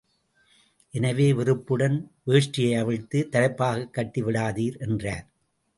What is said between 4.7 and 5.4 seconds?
என்றார்.